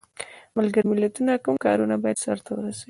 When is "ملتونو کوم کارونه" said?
0.91-1.95